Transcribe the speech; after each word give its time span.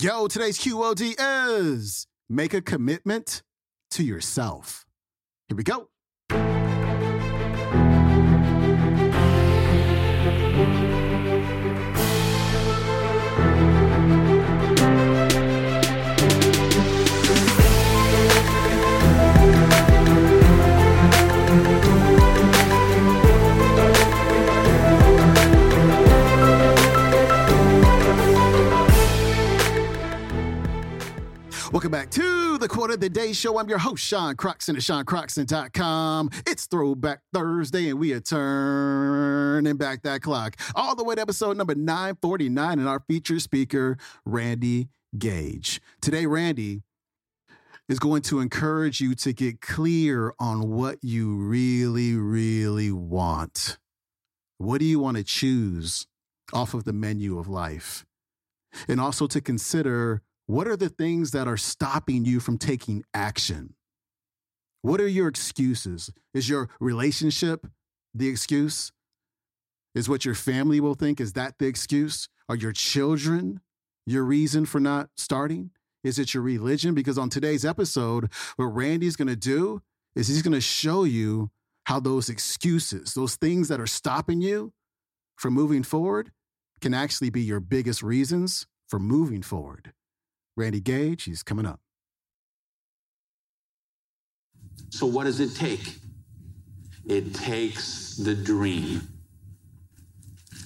Yo, 0.00 0.26
today's 0.26 0.58
QOD 0.58 1.14
is 1.18 2.06
make 2.30 2.54
a 2.54 2.62
commitment 2.62 3.42
to 3.90 4.02
yourself. 4.02 4.86
Here 5.46 5.56
we 5.58 5.62
go. 5.62 5.88
Welcome 31.72 31.92
back 31.92 32.10
to 32.10 32.58
the 32.58 32.66
Quote 32.66 32.90
of 32.90 32.98
the 32.98 33.08
Day 33.08 33.32
Show. 33.32 33.56
I'm 33.56 33.68
your 33.68 33.78
host, 33.78 34.02
Sean 34.02 34.34
Croxton 34.34 34.74
at 34.74 34.82
SeanCroxton.com. 34.82 36.30
It's 36.44 36.66
Throwback 36.66 37.20
Thursday, 37.32 37.88
and 37.88 38.00
we 38.00 38.12
are 38.12 38.18
turning 38.18 39.76
back 39.76 40.02
that 40.02 40.20
clock 40.20 40.56
all 40.74 40.96
the 40.96 41.04
way 41.04 41.14
to 41.14 41.20
episode 41.20 41.56
number 41.56 41.76
949 41.76 42.80
and 42.80 42.88
our 42.88 42.98
featured 43.06 43.40
speaker, 43.40 43.98
Randy 44.24 44.88
Gage. 45.16 45.80
Today, 46.00 46.26
Randy 46.26 46.82
is 47.88 48.00
going 48.00 48.22
to 48.22 48.40
encourage 48.40 49.00
you 49.00 49.14
to 49.14 49.32
get 49.32 49.60
clear 49.60 50.34
on 50.40 50.70
what 50.70 50.98
you 51.02 51.36
really, 51.36 52.14
really 52.14 52.90
want. 52.90 53.78
What 54.58 54.78
do 54.80 54.86
you 54.86 54.98
want 54.98 55.18
to 55.18 55.22
choose 55.22 56.08
off 56.52 56.74
of 56.74 56.82
the 56.82 56.92
menu 56.92 57.38
of 57.38 57.46
life? 57.46 58.04
And 58.88 59.00
also 59.00 59.28
to 59.28 59.40
consider 59.40 60.22
what 60.50 60.66
are 60.66 60.76
the 60.76 60.88
things 60.88 61.30
that 61.30 61.46
are 61.46 61.56
stopping 61.56 62.24
you 62.24 62.40
from 62.40 62.58
taking 62.58 63.04
action? 63.14 63.72
What 64.82 65.00
are 65.00 65.06
your 65.06 65.28
excuses? 65.28 66.10
Is 66.34 66.48
your 66.48 66.68
relationship 66.80 67.68
the 68.12 68.26
excuse? 68.26 68.90
Is 69.94 70.08
what 70.08 70.24
your 70.24 70.34
family 70.34 70.80
will 70.80 70.94
think? 70.94 71.20
Is 71.20 71.34
that 71.34 71.54
the 71.60 71.66
excuse? 71.66 72.28
Are 72.48 72.56
your 72.56 72.72
children 72.72 73.60
your 74.06 74.24
reason 74.24 74.66
for 74.66 74.80
not 74.80 75.10
starting? 75.16 75.70
Is 76.02 76.18
it 76.18 76.34
your 76.34 76.42
religion? 76.42 76.96
Because 76.96 77.16
on 77.16 77.30
today's 77.30 77.64
episode, 77.64 78.28
what 78.56 78.74
Randy's 78.74 79.14
going 79.14 79.28
to 79.28 79.36
do 79.36 79.82
is 80.16 80.26
he's 80.26 80.42
going 80.42 80.54
to 80.54 80.60
show 80.60 81.04
you 81.04 81.52
how 81.84 82.00
those 82.00 82.28
excuses, 82.28 83.14
those 83.14 83.36
things 83.36 83.68
that 83.68 83.80
are 83.80 83.86
stopping 83.86 84.40
you 84.40 84.72
from 85.36 85.54
moving 85.54 85.84
forward, 85.84 86.32
can 86.80 86.92
actually 86.92 87.30
be 87.30 87.42
your 87.42 87.60
biggest 87.60 88.02
reasons 88.02 88.66
for 88.88 88.98
moving 88.98 89.42
forward. 89.42 89.92
Randy 90.56 90.80
Gage, 90.80 91.24
he's 91.24 91.42
coming 91.42 91.66
up. 91.66 91.80
So, 94.90 95.06
what 95.06 95.24
does 95.24 95.40
it 95.40 95.54
take? 95.54 95.96
It 97.06 97.34
takes 97.34 98.16
the 98.16 98.34
dream. 98.34 99.02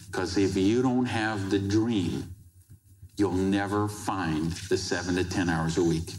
Because 0.06 0.38
if 0.38 0.56
you 0.56 0.82
don't 0.82 1.06
have 1.06 1.50
the 1.50 1.58
dream, 1.58 2.34
you'll 3.16 3.32
never 3.32 3.88
find 3.88 4.52
the 4.68 4.77
seven 4.77 5.16
to 5.16 5.24
10 5.28 5.48
hours 5.48 5.78
a 5.78 5.84
week. 5.84 6.12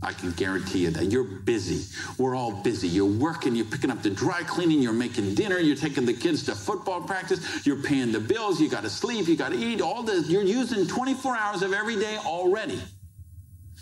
I 0.00 0.12
can 0.12 0.30
guarantee 0.32 0.80
you 0.80 0.90
that. 0.90 1.06
You're 1.06 1.24
busy. 1.24 1.84
We're 2.18 2.36
all 2.36 2.52
busy. 2.52 2.86
You're 2.86 3.06
working, 3.06 3.56
you're 3.56 3.66
picking 3.66 3.90
up 3.90 4.02
the 4.02 4.10
dry 4.10 4.42
cleaning, 4.44 4.80
you're 4.80 4.92
making 4.92 5.34
dinner, 5.34 5.58
you're 5.58 5.76
taking 5.76 6.06
the 6.06 6.14
kids 6.14 6.44
to 6.44 6.54
football 6.54 7.00
practice, 7.00 7.66
you're 7.66 7.82
paying 7.82 8.12
the 8.12 8.20
bills, 8.20 8.60
you 8.60 8.68
got 8.68 8.84
to 8.84 8.90
sleep, 8.90 9.26
you 9.26 9.36
got 9.36 9.50
to 9.50 9.58
eat, 9.58 9.80
all 9.80 10.04
this. 10.04 10.28
You're 10.28 10.42
using 10.42 10.86
24 10.86 11.36
hours 11.36 11.62
of 11.62 11.72
every 11.72 11.96
day 11.96 12.16
already. 12.18 12.80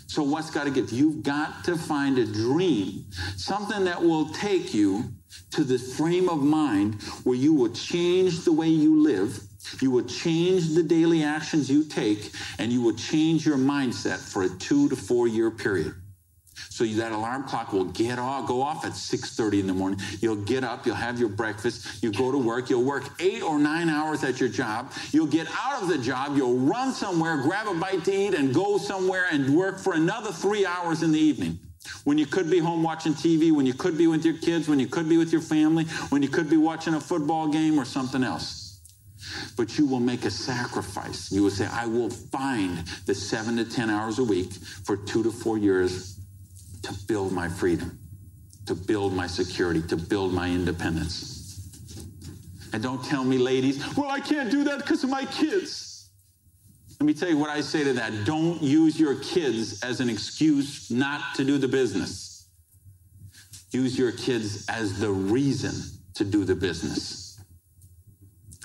So, 0.07 0.23
what's 0.23 0.49
got 0.49 0.63
to 0.63 0.71
give? 0.71 0.91
You've 0.91 1.21
got 1.21 1.65
to 1.65 1.77
find 1.77 2.17
a 2.17 2.25
dream, 2.25 3.05
something 3.35 3.83
that 3.85 4.01
will 4.01 4.29
take 4.29 4.73
you 4.73 5.03
to 5.51 5.63
the 5.63 5.77
frame 5.77 6.29
of 6.29 6.41
mind 6.41 7.01
where 7.25 7.35
you 7.35 7.53
will 7.53 7.73
change 7.73 8.43
the 8.43 8.51
way 8.51 8.69
you 8.69 9.01
live, 9.01 9.39
you 9.81 9.91
will 9.91 10.05
change 10.05 10.73
the 10.73 10.81
daily 10.81 11.23
actions 11.23 11.69
you 11.69 11.83
take, 11.83 12.31
and 12.57 12.71
you 12.71 12.81
will 12.81 12.95
change 12.95 13.45
your 13.45 13.57
mindset 13.57 14.17
for 14.17 14.43
a 14.43 14.49
two 14.49 14.87
to 14.89 14.95
four 14.95 15.27
year 15.27 15.51
period. 15.51 15.93
So 16.69 16.85
that 16.85 17.11
alarm 17.11 17.43
clock 17.43 17.73
will 17.73 17.85
get 17.85 18.19
off, 18.19 18.47
go 18.47 18.61
off 18.61 18.85
at 18.85 18.95
6:30 18.95 19.59
in 19.59 19.67
the 19.67 19.73
morning. 19.73 19.99
You'll 20.21 20.35
get 20.35 20.63
up, 20.63 20.85
you'll 20.85 20.95
have 20.95 21.19
your 21.19 21.29
breakfast, 21.29 22.03
you 22.03 22.11
go 22.11 22.31
to 22.31 22.37
work, 22.37 22.69
you'll 22.69 22.83
work 22.83 23.03
eight 23.19 23.41
or 23.41 23.59
nine 23.59 23.89
hours 23.89 24.23
at 24.23 24.39
your 24.39 24.49
job. 24.49 24.91
You'll 25.11 25.27
get 25.27 25.47
out 25.59 25.81
of 25.81 25.87
the 25.87 25.97
job, 25.97 26.37
you'll 26.37 26.57
run 26.57 26.93
somewhere, 26.93 27.37
grab 27.37 27.67
a 27.67 27.73
bite 27.73 28.03
to 28.05 28.13
eat, 28.13 28.33
and 28.33 28.53
go 28.53 28.77
somewhere 28.77 29.25
and 29.31 29.55
work 29.55 29.79
for 29.79 29.93
another 29.93 30.31
three 30.31 30.65
hours 30.65 31.03
in 31.03 31.11
the 31.11 31.19
evening. 31.19 31.59
When 32.03 32.17
you 32.17 32.25
could 32.25 32.49
be 32.49 32.59
home 32.59 32.83
watching 32.83 33.13
TV, 33.13 33.51
when 33.51 33.65
you 33.65 33.73
could 33.73 33.97
be 33.97 34.07
with 34.07 34.25
your 34.25 34.37
kids, 34.37 34.67
when 34.67 34.79
you 34.79 34.87
could 34.87 35.07
be 35.07 35.17
with 35.17 35.31
your 35.31 35.41
family, 35.41 35.85
when 36.09 36.21
you 36.21 36.29
could 36.29 36.49
be 36.49 36.57
watching 36.57 36.93
a 36.93 37.01
football 37.01 37.47
game 37.47 37.79
or 37.79 37.85
something 37.85 38.23
else. 38.23 38.79
But 39.55 39.77
you 39.77 39.85
will 39.85 39.99
make 39.99 40.25
a 40.25 40.31
sacrifice. 40.31 41.31
You 41.31 41.43
will 41.43 41.49
say, 41.49 41.65
I 41.65 41.85
will 41.85 42.09
find 42.09 42.83
the 43.05 43.15
seven 43.15 43.57
to 43.57 43.65
10 43.65 43.89
hours 43.89 44.19
a 44.19 44.23
week 44.23 44.53
for 44.53 44.95
two 44.95 45.23
to 45.23 45.31
four 45.31 45.57
years 45.57 46.16
to 46.83 46.93
build 47.07 47.31
my 47.31 47.49
freedom, 47.49 47.97
to 48.65 48.75
build 48.75 49.13
my 49.13 49.27
security, 49.27 49.81
to 49.83 49.97
build 49.97 50.33
my 50.33 50.49
independence. 50.49 51.37
And 52.73 52.83
don't 52.83 53.03
tell 53.03 53.23
me, 53.23 53.37
ladies, 53.37 53.95
well, 53.95 54.09
I 54.09 54.19
can't 54.19 54.51
do 54.51 54.63
that 54.65 54.79
because 54.79 55.03
of 55.03 55.09
my 55.09 55.25
kids. 55.25 56.09
Let 56.99 57.05
me 57.05 57.13
tell 57.13 57.29
you 57.29 57.37
what 57.37 57.49
I 57.49 57.61
say 57.61 57.83
to 57.83 57.93
that. 57.93 58.25
Don't 58.25 58.61
use 58.61 58.99
your 58.99 59.15
kids 59.15 59.83
as 59.83 59.99
an 59.99 60.09
excuse 60.09 60.89
not 60.89 61.35
to 61.35 61.43
do 61.43 61.57
the 61.57 61.67
business. 61.67 62.49
Use 63.71 63.97
your 63.97 64.11
kids 64.11 64.65
as 64.69 64.99
the 64.99 65.11
reason 65.11 65.73
to 66.15 66.23
do 66.23 66.43
the 66.43 66.55
business. 66.55 67.39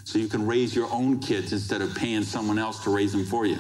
So 0.05 0.19
you 0.19 0.29
can 0.29 0.47
raise 0.47 0.75
your 0.75 0.91
own 0.93 1.21
kids 1.21 1.53
instead 1.53 1.83
of 1.83 1.95
paying 1.95 2.23
someone 2.23 2.59
else 2.59 2.83
to 2.85 2.91
raise 2.91 3.13
them 3.13 3.25
for 3.25 3.47
you. 3.47 3.59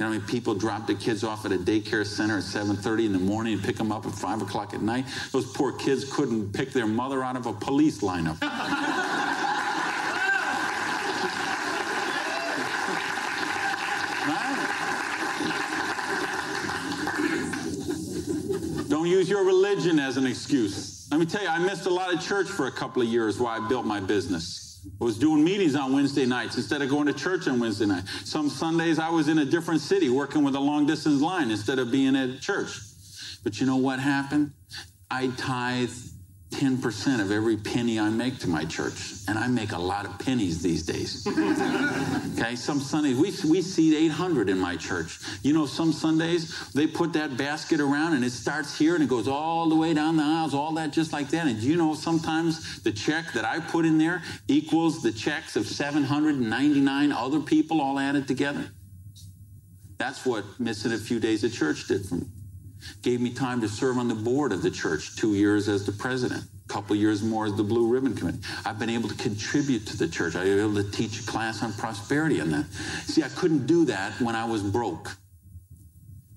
You 0.00 0.06
know, 0.06 0.12
I 0.12 0.16
mean, 0.16 0.26
people 0.26 0.54
drop 0.54 0.86
their 0.86 0.96
kids 0.96 1.24
off 1.24 1.44
at 1.44 1.52
a 1.52 1.58
daycare 1.58 2.06
center 2.06 2.38
at 2.38 2.44
7:30 2.44 3.04
in 3.04 3.12
the 3.12 3.18
morning 3.18 3.52
and 3.52 3.62
pick 3.62 3.76
them 3.76 3.92
up 3.92 4.06
at 4.06 4.14
5 4.14 4.40
o'clock 4.40 4.72
at 4.72 4.80
night. 4.80 5.04
Those 5.30 5.44
poor 5.44 5.72
kids 5.72 6.10
couldn't 6.10 6.54
pick 6.54 6.72
their 6.72 6.86
mother 6.86 7.22
out 7.22 7.36
of 7.36 7.44
a 7.44 7.52
police 7.52 8.00
lineup. 8.00 8.40
Don't 18.88 19.06
use 19.06 19.28
your 19.28 19.44
religion 19.44 19.98
as 19.98 20.16
an 20.16 20.24
excuse. 20.24 21.06
Let 21.10 21.20
me 21.20 21.26
tell 21.26 21.42
you, 21.42 21.48
I 21.48 21.58
missed 21.58 21.84
a 21.84 21.90
lot 21.90 22.14
of 22.14 22.22
church 22.22 22.48
for 22.48 22.68
a 22.68 22.72
couple 22.72 23.02
of 23.02 23.08
years 23.08 23.38
while 23.38 23.62
I 23.62 23.68
built 23.68 23.84
my 23.84 24.00
business. 24.00 24.69
I 25.00 25.04
was 25.04 25.18
doing 25.18 25.44
meetings 25.44 25.74
on 25.74 25.92
Wednesday 25.92 26.26
nights 26.26 26.56
instead 26.56 26.82
of 26.82 26.88
going 26.88 27.06
to 27.06 27.12
church 27.12 27.48
on 27.48 27.60
Wednesday 27.60 27.86
night. 27.86 28.04
Some 28.24 28.48
Sundays 28.48 28.98
I 28.98 29.10
was 29.10 29.28
in 29.28 29.38
a 29.38 29.44
different 29.44 29.80
city 29.80 30.08
working 30.08 30.42
with 30.42 30.54
a 30.54 30.60
long 30.60 30.86
distance 30.86 31.20
line 31.20 31.50
instead 31.50 31.78
of 31.78 31.90
being 31.90 32.16
at 32.16 32.40
church. 32.40 32.78
But 33.42 33.60
you 33.60 33.66
know 33.66 33.76
what 33.76 33.98
happened? 34.00 34.52
I 35.10 35.28
tithe 35.36 35.90
10% 36.50 37.20
of 37.20 37.30
every 37.30 37.56
penny 37.56 38.00
I 38.00 38.10
make 38.10 38.38
to 38.40 38.48
my 38.48 38.64
church. 38.64 39.14
And 39.28 39.38
I 39.38 39.46
make 39.46 39.72
a 39.72 39.78
lot 39.78 40.04
of 40.04 40.18
pennies 40.18 40.60
these 40.60 40.82
days. 40.82 41.24
okay, 42.38 42.56
some 42.56 42.80
Sundays, 42.80 43.16
we, 43.16 43.50
we 43.50 43.62
seat 43.62 43.96
800 43.96 44.48
in 44.48 44.58
my 44.58 44.76
church. 44.76 45.20
You 45.42 45.52
know, 45.52 45.66
some 45.66 45.92
Sundays, 45.92 46.70
they 46.72 46.86
put 46.86 47.12
that 47.12 47.36
basket 47.36 47.80
around 47.80 48.14
and 48.14 48.24
it 48.24 48.32
starts 48.32 48.76
here 48.76 48.94
and 48.94 49.04
it 49.04 49.08
goes 49.08 49.28
all 49.28 49.68
the 49.68 49.76
way 49.76 49.94
down 49.94 50.16
the 50.16 50.24
aisles, 50.24 50.52
all 50.52 50.72
that 50.74 50.92
just 50.92 51.12
like 51.12 51.28
that. 51.28 51.46
And 51.46 51.58
you 51.58 51.76
know, 51.76 51.94
sometimes 51.94 52.82
the 52.82 52.92
check 52.92 53.32
that 53.32 53.44
I 53.44 53.60
put 53.60 53.84
in 53.84 53.96
there 53.96 54.22
equals 54.48 55.02
the 55.02 55.12
checks 55.12 55.54
of 55.54 55.66
799 55.66 57.12
other 57.12 57.40
people 57.40 57.80
all 57.80 57.98
added 57.98 58.26
together. 58.26 58.70
That's 59.98 60.26
what 60.26 60.44
missing 60.58 60.92
a 60.92 60.98
few 60.98 61.20
days 61.20 61.44
of 61.44 61.52
church 61.52 61.86
did 61.86 62.06
for 62.06 62.16
me 62.16 62.26
gave 63.02 63.20
me 63.20 63.30
time 63.30 63.60
to 63.60 63.68
serve 63.68 63.98
on 63.98 64.08
the 64.08 64.14
board 64.14 64.52
of 64.52 64.62
the 64.62 64.70
church 64.70 65.16
two 65.16 65.34
years 65.34 65.68
as 65.68 65.86
the 65.86 65.92
president 65.92 66.44
a 66.70 66.72
couple 66.72 66.94
years 66.94 67.22
more 67.22 67.46
as 67.46 67.54
the 67.56 67.62
blue 67.62 67.88
ribbon 67.88 68.14
committee. 68.14 68.38
I've 68.64 68.78
been 68.78 68.90
able 68.90 69.08
to 69.08 69.14
contribute 69.16 69.86
to 69.88 69.96
the 69.96 70.08
church. 70.08 70.36
I 70.36 70.44
was 70.44 70.50
able 70.50 70.74
to 70.74 70.90
teach 70.90 71.20
a 71.20 71.26
class 71.26 71.62
on 71.62 71.72
prosperity 71.72 72.38
and 72.38 72.52
that. 72.52 72.66
See 73.04 73.22
i 73.22 73.28
couldn't 73.28 73.66
do 73.66 73.84
that 73.86 74.20
when 74.20 74.34
i 74.34 74.44
was 74.44 74.62
broke. 74.62 75.16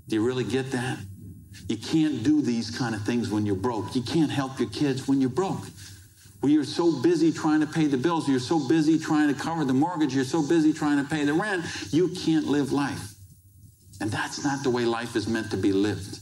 Do 0.07 0.15
you 0.15 0.25
really 0.25 0.43
get 0.43 0.71
that? 0.71 0.97
You 1.69 1.77
can't 1.77 2.23
do 2.23 2.41
these 2.41 2.75
kind 2.77 2.93
of 2.93 3.03
things 3.03 3.29
when 3.29 3.45
you're 3.45 3.55
broke. 3.55 3.95
You 3.95 4.01
can't 4.01 4.31
help 4.31 4.59
your 4.59 4.69
kids 4.69 5.07
when 5.07 5.21
you're 5.21 5.29
broke. 5.29 5.63
You're 6.43 6.65
so 6.65 7.01
busy 7.01 7.31
trying 7.31 7.61
to 7.61 7.67
pay 7.67 7.85
the 7.85 7.95
bills. 7.95 8.27
You're 8.27 8.39
so 8.39 8.67
busy 8.67 8.99
trying 8.99 9.33
to 9.33 9.39
cover 9.39 9.63
the 9.63 9.73
mortgage. 9.73 10.13
You're 10.13 10.25
so 10.25 10.45
busy 10.45 10.73
trying 10.73 11.01
to 11.01 11.09
pay 11.09 11.23
the 11.23 11.33
rent. 11.33 11.63
You 11.91 12.09
can't 12.09 12.47
live 12.47 12.73
life. 12.73 13.13
And 14.01 14.11
that's 14.11 14.43
not 14.43 14.61
the 14.61 14.69
way 14.69 14.83
life 14.83 15.15
is 15.15 15.25
meant 15.25 15.51
to 15.51 15.57
be 15.57 15.71
lived 15.71 16.19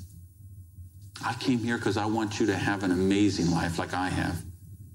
I 1.26 1.34
came 1.40 1.60
here 1.60 1.78
because 1.78 1.98
I 1.98 2.06
want 2.06 2.40
you 2.40 2.46
to 2.48 2.56
have 2.56 2.84
an 2.84 2.92
amazing 2.92 3.52
life 3.52 3.80
like 3.80 3.94
I 3.94 4.10
have. 4.10 4.42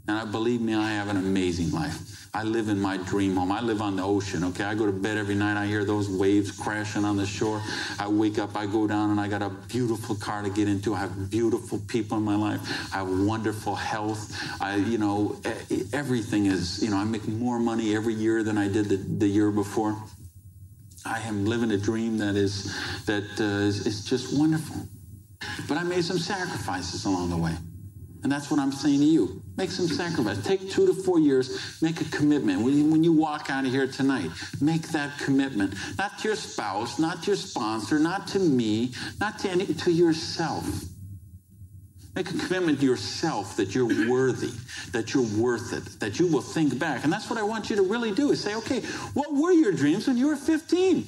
And 0.09 0.17
I 0.17 0.25
believe 0.25 0.61
me, 0.61 0.75
I 0.75 0.91
have 0.93 1.09
an 1.09 1.17
amazing 1.17 1.73
life. 1.73 2.29
I 2.33 2.43
live 2.43 2.69
in 2.69 2.79
my 2.79 2.97
dream 2.99 3.35
home. 3.37 3.51
I 3.51 3.61
live 3.61 3.81
on 3.81 3.97
the 3.97 4.03
ocean, 4.03 4.45
okay? 4.45 4.65
I 4.65 4.75
go 4.75 4.87
to 4.87 4.93
bed 4.93 5.17
every 5.17 5.35
night. 5.35 5.57
I 5.61 5.67
hear 5.67 5.85
those 5.85 6.09
waves 6.09 6.53
crashing 6.53 7.05
on 7.05 7.17
the 7.17 7.27
shore. 7.27 7.63
I 7.99 8.09
wake 8.09 8.39
up, 8.39 8.57
I 8.57 8.67
go 8.67 8.87
down, 8.87 9.11
and 9.11 9.19
I 9.19 9.27
got 9.27 9.43
a 9.43 9.49
beautiful 9.49 10.15
car 10.15 10.43
to 10.43 10.51
get 10.51 10.69
into. 10.69 10.95
I 10.95 10.99
have 10.99 11.31
beautiful 11.31 11.81
people 11.89 12.19
in 12.19 12.25
my 12.25 12.37
life. 12.37 12.61
I 12.95 12.99
have 12.99 13.09
wonderful 13.09 13.75
health. 13.75 14.37
I, 14.61 14.77
you 14.77 14.99
know, 14.99 15.41
everything 15.93 16.47
is, 16.47 16.83
you 16.83 16.91
know, 16.91 16.99
I 16.99 17.05
make 17.05 17.27
more 17.27 17.59
money 17.59 17.97
every 17.97 18.15
year 18.15 18.43
than 18.43 18.59
I 18.59 18.69
did 18.69 18.91
the, 18.91 18.97
the 18.97 19.27
year 19.27 19.51
before. 19.51 19.97
I 21.05 21.21
am 21.21 21.47
living 21.47 21.71
a 21.71 21.79
dream 21.79 22.19
that 22.19 22.37
is, 22.37 22.77
that 23.07 23.25
uh, 23.41 23.45
is, 23.45 23.87
is 23.87 24.05
just 24.05 24.39
wonderful. 24.39 24.87
But 25.69 25.79
I 25.79 25.83
made 25.83 26.05
some 26.05 26.19
sacrifices 26.19 27.05
along 27.05 27.31
the 27.31 27.37
way. 27.37 27.57
And 28.23 28.33
that's 28.33 28.51
what 28.51 28.59
I'm 28.59 28.73
saying 28.73 28.99
to 28.99 29.05
you. 29.05 29.43
Make 29.57 29.71
some 29.71 29.87
sacrifice. 29.87 30.43
Take 30.45 30.69
two 30.71 30.87
to 30.87 30.93
four 30.93 31.21
years. 31.21 31.81
Make 31.81 32.01
a 32.01 32.05
commitment. 32.07 32.61
When 32.63 33.05
you 33.05 33.13
walk 33.13 33.51
out 33.51 33.65
of 33.65 33.71
here 33.71 33.87
tonight, 33.87 34.31
make 34.61 34.89
that 34.89 35.17
commitment. 35.19 35.75
Not 35.97 36.19
to 36.19 36.29
your 36.29 36.37
spouse, 36.37 36.99
not 36.99 37.23
to 37.23 37.29
your 37.29 37.37
sponsor, 37.37 37.99
not 37.99 38.27
to 38.29 38.41
me, 38.41 38.93
not 39.21 39.39
to 39.41 39.51
any, 39.51 39.67
to 39.67 39.93
yourself. 39.93 40.69
Make 42.17 42.31
a 42.31 42.39
commitment 42.39 42.81
to 42.81 42.87
yourself 42.87 43.57
that 43.59 43.75
you're 43.75 43.87
worthy, 44.11 44.51
that 44.91 45.15
you're 45.15 45.29
worth 45.39 45.73
it, 45.73 45.85
that 46.01 46.19
you 46.19 46.27
will 46.27 46.41
think 46.41 46.79
back. 46.79 47.05
And 47.05 47.13
that's 47.13 47.31
what 47.31 47.39
I 47.39 47.43
want 47.43 47.71
you 47.71 47.77
to 47.77 47.83
really 47.83 48.11
do 48.11 48.33
is 48.33 48.43
say, 48.43 48.57
okay, 48.57 48.81
what 49.15 49.33
were 49.35 49.53
your 49.53 49.71
dreams 49.71 50.09
when 50.09 50.17
you 50.17 50.27
were 50.27 50.37
15? 50.37 51.07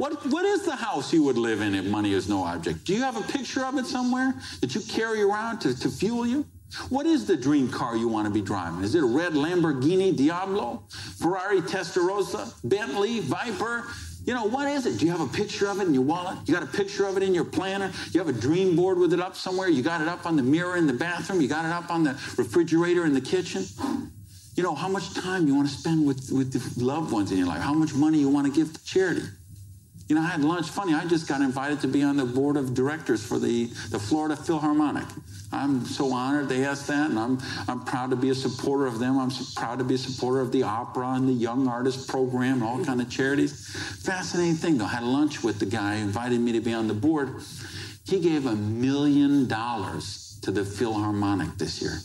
What, 0.00 0.14
what 0.28 0.46
is 0.46 0.62
the 0.62 0.76
house 0.76 1.12
you 1.12 1.22
would 1.24 1.36
live 1.36 1.60
in 1.60 1.74
if 1.74 1.84
money 1.84 2.14
is 2.14 2.26
no 2.26 2.42
object? 2.42 2.86
Do 2.86 2.94
you 2.94 3.02
have 3.02 3.18
a 3.18 3.32
picture 3.32 3.66
of 3.66 3.76
it 3.76 3.84
somewhere 3.84 4.32
that 4.62 4.74
you 4.74 4.80
carry 4.80 5.20
around 5.20 5.58
to, 5.58 5.78
to 5.78 5.90
fuel 5.90 6.26
you? 6.26 6.46
What 6.88 7.04
is 7.04 7.26
the 7.26 7.36
dream 7.36 7.70
car 7.70 7.98
you 7.98 8.08
want 8.08 8.26
to 8.26 8.32
be 8.32 8.40
driving? 8.40 8.82
Is 8.82 8.94
it 8.94 9.02
a 9.02 9.06
red 9.06 9.34
Lamborghini 9.34 10.16
Diablo, 10.16 10.84
Ferrari 10.88 11.60
Testarossa, 11.60 12.50
Bentley, 12.64 13.20
Viper? 13.20 13.84
You 14.24 14.32
know, 14.32 14.46
what 14.46 14.68
is 14.68 14.86
it? 14.86 14.98
Do 14.98 15.04
you 15.04 15.12
have 15.12 15.20
a 15.20 15.36
picture 15.36 15.68
of 15.68 15.82
it 15.82 15.86
in 15.86 15.92
your 15.92 16.04
wallet? 16.04 16.38
You 16.46 16.54
got 16.54 16.62
a 16.62 16.78
picture 16.78 17.04
of 17.04 17.18
it 17.18 17.22
in 17.22 17.34
your 17.34 17.44
planner? 17.44 17.92
You 18.12 18.20
have 18.20 18.28
a 18.30 18.40
dream 18.40 18.74
board 18.74 18.96
with 18.96 19.12
it 19.12 19.20
up 19.20 19.36
somewhere? 19.36 19.68
You 19.68 19.82
got 19.82 20.00
it 20.00 20.08
up 20.08 20.24
on 20.24 20.34
the 20.34 20.42
mirror 20.42 20.78
in 20.78 20.86
the 20.86 20.94
bathroom? 20.94 21.42
You 21.42 21.48
got 21.48 21.66
it 21.66 21.72
up 21.72 21.90
on 21.90 22.04
the 22.04 22.12
refrigerator 22.38 23.04
in 23.04 23.12
the 23.12 23.20
kitchen? 23.20 23.66
You 24.54 24.62
know, 24.62 24.74
how 24.74 24.88
much 24.88 25.12
time 25.12 25.46
you 25.46 25.54
want 25.54 25.68
to 25.68 25.74
spend 25.74 26.06
with, 26.06 26.30
with 26.32 26.54
the 26.54 26.82
loved 26.82 27.12
ones 27.12 27.32
in 27.32 27.36
your 27.36 27.48
life? 27.48 27.60
How 27.60 27.74
much 27.74 27.92
money 27.92 28.18
you 28.18 28.30
want 28.30 28.46
to 28.46 28.52
give 28.52 28.72
to 28.72 28.82
charity? 28.86 29.24
You 30.10 30.16
know, 30.16 30.22
I 30.22 30.26
had 30.26 30.42
lunch. 30.42 30.68
Funny, 30.68 30.92
I 30.92 31.06
just 31.06 31.28
got 31.28 31.40
invited 31.40 31.82
to 31.82 31.86
be 31.86 32.02
on 32.02 32.16
the 32.16 32.24
board 32.24 32.56
of 32.56 32.74
directors 32.74 33.24
for 33.24 33.38
the, 33.38 33.66
the 33.90 33.98
Florida 34.00 34.34
Philharmonic. 34.34 35.06
I'm 35.52 35.84
so 35.86 36.12
honored 36.12 36.48
they 36.48 36.64
asked 36.64 36.88
that, 36.88 37.10
and 37.10 37.16
I'm, 37.16 37.38
I'm 37.68 37.84
proud 37.84 38.10
to 38.10 38.16
be 38.16 38.30
a 38.30 38.34
supporter 38.34 38.86
of 38.86 38.98
them. 38.98 39.20
I'm 39.20 39.30
so 39.30 39.44
proud 39.54 39.78
to 39.78 39.84
be 39.84 39.94
a 39.94 39.98
supporter 39.98 40.40
of 40.40 40.50
the 40.50 40.64
opera 40.64 41.10
and 41.10 41.28
the 41.28 41.32
Young 41.32 41.68
Artist 41.68 42.08
Program 42.08 42.54
and 42.54 42.64
all 42.64 42.84
kind 42.84 43.00
of 43.00 43.08
charities. 43.08 43.68
Fascinating 44.04 44.56
thing, 44.56 44.78
though. 44.78 44.86
I 44.86 44.88
had 44.88 45.04
lunch 45.04 45.44
with 45.44 45.60
the 45.60 45.66
guy 45.66 45.98
who 45.98 46.02
invited 46.02 46.40
me 46.40 46.50
to 46.54 46.60
be 46.60 46.72
on 46.72 46.88
the 46.88 46.94
board. 46.94 47.36
He 48.04 48.18
gave 48.18 48.46
a 48.46 48.56
million 48.56 49.46
dollars 49.46 50.40
to 50.42 50.50
the 50.50 50.64
Philharmonic 50.64 51.56
this 51.56 51.80
year. 51.80 52.00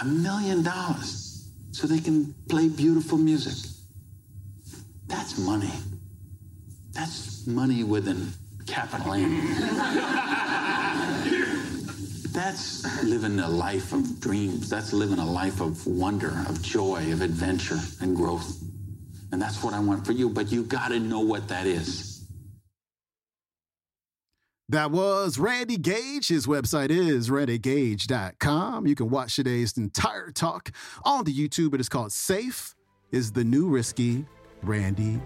A 0.00 0.04
million 0.06 0.62
dollars 0.62 1.46
so 1.72 1.86
they 1.86 2.00
can 2.00 2.34
play 2.48 2.68
beautiful 2.68 3.18
music. 3.18 3.70
That's 5.08 5.36
money. 5.36 5.72
That's 6.92 7.46
money 7.46 7.84
with 7.84 8.08
a 8.08 8.16
capital 8.66 9.14
M. 9.14 9.40
That's 12.32 13.02
living 13.04 13.40
a 13.40 13.48
life 13.48 13.92
of 13.92 14.20
dreams. 14.20 14.68
That's 14.68 14.92
living 14.92 15.18
a 15.18 15.26
life 15.26 15.60
of 15.60 15.86
wonder, 15.86 16.44
of 16.48 16.62
joy, 16.62 17.12
of 17.12 17.22
adventure 17.22 17.80
and 18.00 18.14
growth. 18.14 18.62
And 19.32 19.42
that's 19.42 19.62
what 19.62 19.74
I 19.74 19.80
want 19.80 20.06
for 20.06 20.12
you, 20.12 20.28
but 20.28 20.50
you 20.50 20.62
got 20.62 20.88
to 20.88 21.00
know 21.00 21.20
what 21.20 21.48
that 21.48 21.66
is. 21.66 22.08
That 24.70 24.90
was 24.90 25.38
Randy 25.38 25.78
Gage. 25.78 26.28
His 26.28 26.46
website 26.46 26.90
is 26.90 27.30
randygage.com. 27.30 28.86
You 28.86 28.94
can 28.94 29.08
watch 29.08 29.34
today's 29.34 29.76
entire 29.78 30.30
talk 30.30 30.70
on 31.04 31.24
the 31.24 31.34
YouTube. 31.34 31.72
It 31.74 31.80
is 31.80 31.88
called 31.88 32.12
Safe 32.12 32.74
is 33.10 33.32
the 33.32 33.44
New 33.44 33.68
Risky 33.68 34.26
Randy 34.62 35.20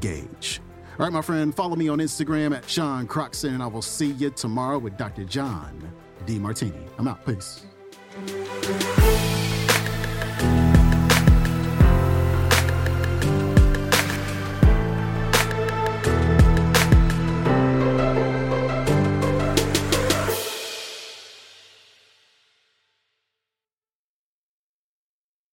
Gage. 0.00 0.60
All 0.98 1.04
right, 1.04 1.12
my 1.12 1.22
friend, 1.22 1.54
follow 1.54 1.76
me 1.76 1.88
on 1.88 1.98
Instagram 1.98 2.56
at 2.56 2.68
Sean 2.68 3.06
Croxton, 3.06 3.54
and 3.54 3.62
I 3.62 3.68
will 3.68 3.82
see 3.82 4.10
you 4.12 4.30
tomorrow 4.30 4.78
with 4.78 4.96
Dr. 4.96 5.22
John 5.22 5.80
Demartini. 6.26 6.88
I'm 6.98 7.06
out. 7.06 7.24
Peace. 7.24 7.64